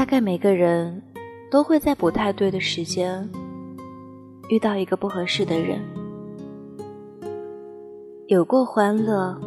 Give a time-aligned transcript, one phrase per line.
[0.00, 1.02] 大概每个人
[1.50, 3.30] 都会在不太对的时间
[4.48, 5.78] 遇到一个不合适的人，
[8.26, 9.38] 有过欢乐，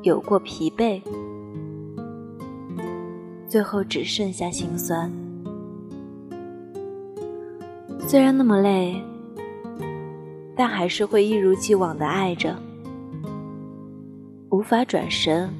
[0.00, 0.98] 有过疲惫，
[3.46, 5.12] 最后只剩下心酸。
[7.98, 8.98] 虽然那么累，
[10.56, 12.56] 但还是会一如既往的爱着，
[14.48, 15.50] 无法转身。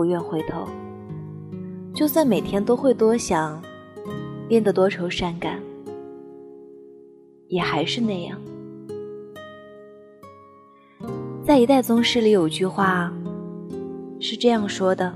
[0.00, 0.66] 不愿回头，
[1.92, 3.60] 就算每天都会多想，
[4.48, 5.60] 变得多愁善感，
[7.48, 8.38] 也还是那样。
[11.44, 13.12] 在一代宗师里有句话
[14.18, 15.12] 是这样说的：“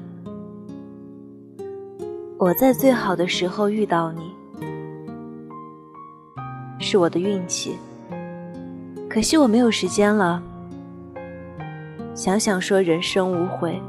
[2.37, 4.35] 我在最好的时候遇到你，
[6.79, 7.79] 是我的运气。
[9.09, 10.43] 可惜我没有时间了。
[12.15, 13.80] 想想说人生无悔。”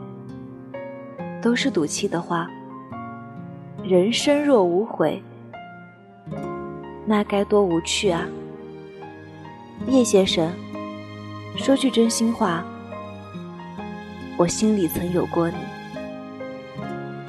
[1.46, 2.50] 都是赌气的话。
[3.84, 5.22] 人生若无悔，
[7.06, 8.26] 那该多无趣啊！
[9.86, 10.52] 叶先生，
[11.56, 12.66] 说句真心话，
[14.38, 15.58] 我心里曾有过你。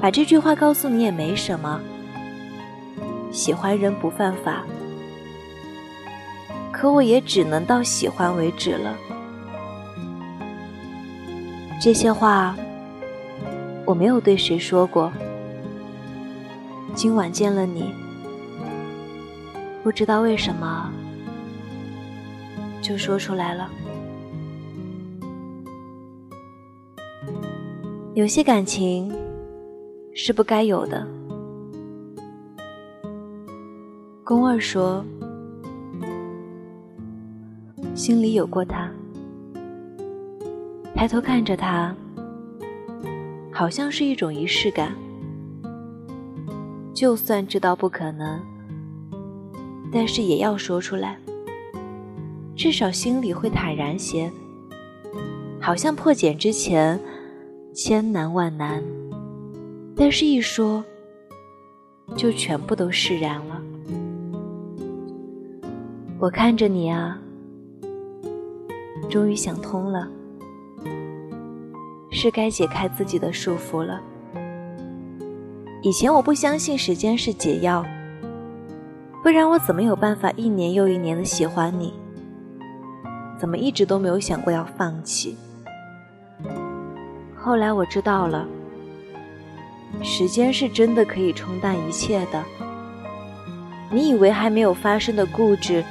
[0.00, 1.78] 把这句话告诉你也没什么。
[3.30, 4.64] 喜欢人不犯法，
[6.72, 8.96] 可我也只能到喜欢为止了。
[11.78, 12.56] 这些话。
[13.86, 15.12] 我没有对谁说过，
[16.92, 17.94] 今晚见了你，
[19.84, 20.92] 不知道为什么
[22.82, 23.70] 就说出来了。
[28.14, 29.14] 有些感情
[30.12, 31.06] 是不该有的。
[34.24, 35.04] 宫二说，
[37.94, 38.90] 心里有过他，
[40.92, 41.94] 抬头看着他。
[43.56, 44.94] 好像是一种仪式感，
[46.92, 48.38] 就算知道不可能，
[49.90, 51.18] 但是也要说出来，
[52.54, 54.30] 至少心里会坦然些。
[55.58, 57.00] 好像破茧之前
[57.72, 58.84] 千难万难，
[59.96, 60.84] 但是一说，
[62.14, 63.62] 就全部都释然了。
[66.18, 67.18] 我看着你啊，
[69.08, 70.06] 终于想通了。
[72.16, 74.00] 是该解开自己的束缚了。
[75.82, 77.84] 以前我不相信时间是解药，
[79.22, 81.92] 不然我怎么有办法一年又一年的喜欢你？
[83.38, 85.36] 怎么一直都没有想过要放弃？
[87.36, 88.48] 后来我知道了，
[90.02, 92.42] 时间是真的可以冲淡一切的。
[93.90, 95.84] 你以为还没有发生的固执，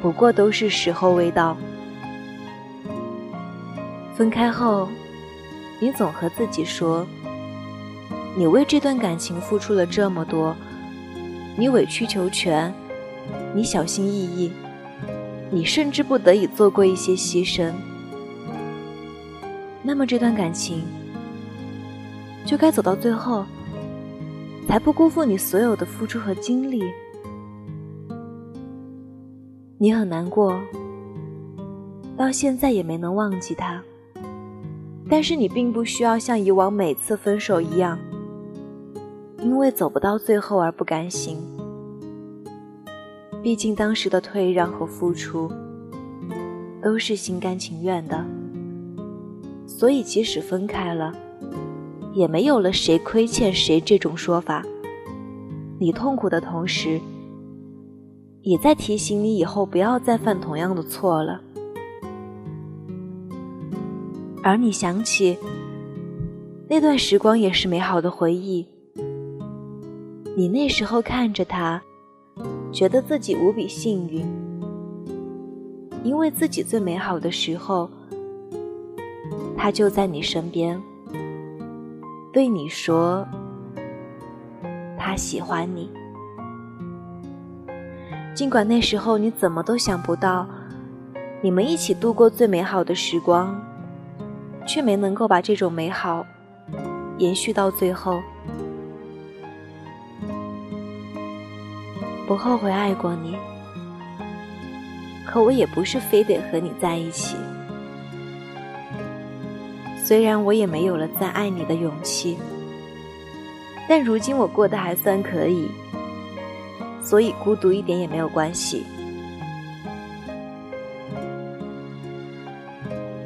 [0.00, 1.56] 不过都是时候未到。
[4.14, 4.88] 分开后，
[5.80, 7.06] 你总和自己说
[8.36, 10.54] ：“你为这段感情付出了这么多，
[11.56, 12.72] 你委曲求全，
[13.54, 14.52] 你小心翼翼，
[15.50, 17.72] 你甚至不得已做过一些牺牲。
[19.82, 20.82] 那么这段感情
[22.44, 23.46] 就该走到最后，
[24.68, 26.84] 才不辜负你所有的付出和精力。
[29.78, 30.60] 你很难过，
[32.14, 33.82] 到现在也没能忘记他。”
[35.08, 37.98] 但是你并不需要像以往每次分手一样，
[39.38, 41.36] 因为走不到最后而不甘心。
[43.42, 45.50] 毕竟当时的退让和付出
[46.80, 48.24] 都是心甘情愿的，
[49.66, 51.12] 所以即使分开了，
[52.12, 54.64] 也没有了谁亏欠谁这种说法。
[55.78, 57.00] 你痛苦的同时，
[58.42, 61.40] 也在提醒你以后不要再犯同样的错了。
[64.42, 65.38] 而你想起
[66.68, 68.66] 那段时光，也是美好的回忆。
[70.36, 71.80] 你那时候看着他，
[72.72, 74.26] 觉得自己无比幸运，
[76.02, 77.88] 因为自己最美好的时候，
[79.56, 80.80] 他就在你身边，
[82.32, 83.26] 对你说
[84.98, 85.90] 他喜欢你。
[88.34, 90.48] 尽管那时候你怎么都想不到，
[91.42, 93.54] 你们一起度过最美好的时光。
[94.66, 96.26] 却没能够把这种美好
[97.18, 98.22] 延续到最后。
[102.26, 103.36] 不后悔爱过你，
[105.26, 107.36] 可我也不是非得和你在一起。
[110.04, 112.38] 虽然我也没有了再爱你的勇气，
[113.88, 115.68] 但如今我过得还算可以，
[117.02, 118.84] 所以孤独一点也没有关系。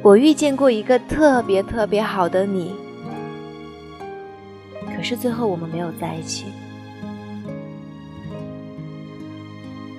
[0.07, 2.73] 我遇见过一个特别特别好的你，
[4.95, 6.45] 可是最后我们没有在一起。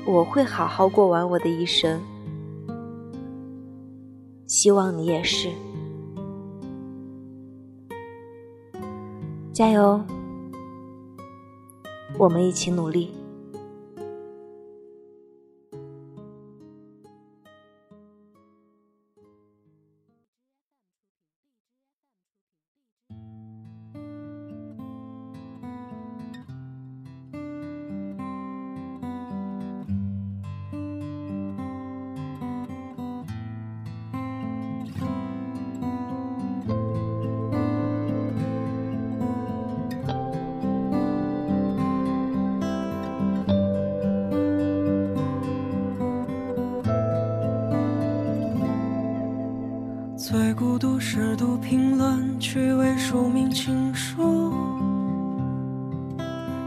[0.07, 2.01] 我会好好过完我的一生，
[4.47, 5.51] 希望你也是。
[9.53, 10.03] 加油，
[12.17, 13.18] 我们一起努力。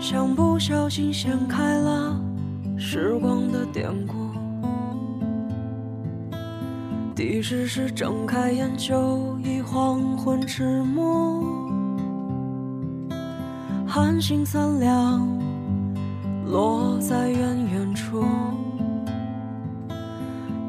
[0.02, 2.20] 像不小心掀开了
[2.76, 4.16] 时光的典故。
[7.16, 11.70] 第十是睁开眼就已黄昏迟暮，
[13.88, 15.40] 寒星三两
[16.48, 17.40] 落在远
[17.72, 18.26] 远处。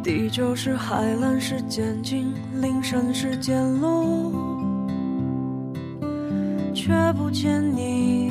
[0.04, 4.30] 第九是海蓝是渐近，林深是渐露，
[6.74, 8.30] 却不见你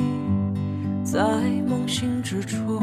[1.12, 1.20] 在
[1.68, 2.80] 梦醒之处。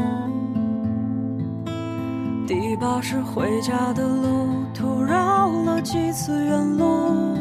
[2.45, 7.35] 第八是回家的路途绕了几次远路，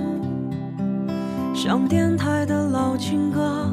[1.55, 3.71] 像电台的老情歌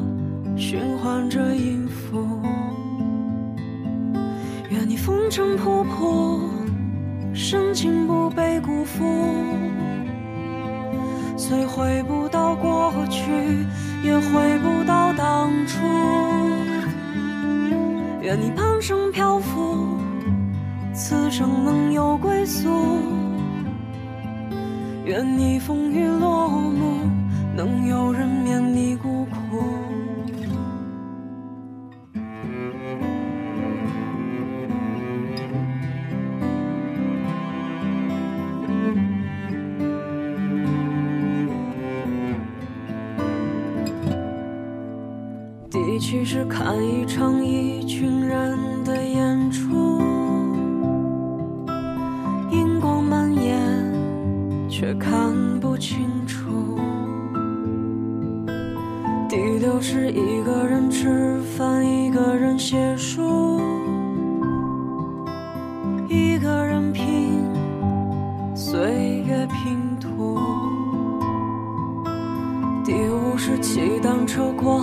[0.58, 2.22] 循环着音符。
[4.68, 6.38] 愿你风尘仆仆。
[7.32, 9.04] 深情不被辜负，
[11.36, 13.22] 虽回不到过去，
[18.36, 19.96] 愿你半生漂浮，
[20.92, 22.68] 此生能有归宿。
[25.06, 26.98] 愿你风雨落幕，
[27.56, 28.94] 能有人免你
[46.18, 50.00] 其实看一场一群人的演出，
[52.50, 53.60] 荧光蔓延，
[54.66, 55.30] 却看
[55.60, 56.78] 不清楚。
[59.28, 63.60] 第六是一个人吃饭，一个人写书，
[66.08, 67.44] 一个人拼
[68.54, 70.38] 岁月拼图。
[72.86, 74.82] 第五是骑单车过。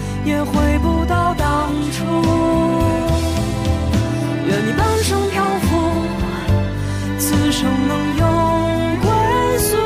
[0.25, 2.05] 也回不到当初。
[4.47, 5.67] 愿你半生漂浮，
[7.17, 8.25] 此生能有
[9.01, 9.09] 归
[9.59, 9.77] 宿。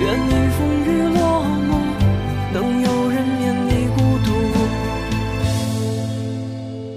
[0.00, 1.70] 愿你风雨落幕，
[2.52, 4.28] 能有人免你孤独。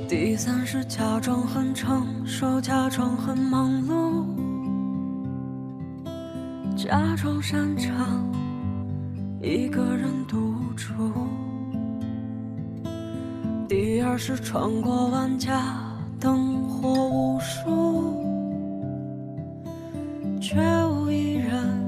[0.07, 4.25] 第三是假装很成熟，假装很忙碌，
[6.75, 8.23] 假装擅长
[9.41, 10.46] 一个人独
[14.17, 15.75] 是穿过万家
[16.19, 18.25] 灯火无数，
[20.41, 20.57] 却
[20.87, 21.87] 无一人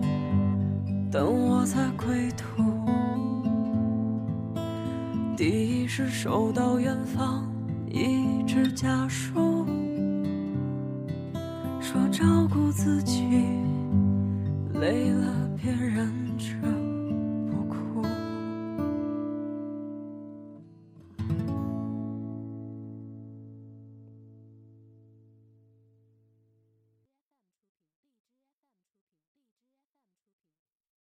[1.12, 2.64] 等我在归途。
[5.36, 7.44] 第一是收到远方
[7.90, 9.66] 一纸家书，
[11.82, 13.24] 说照顾自己
[14.80, 16.30] 累了别人。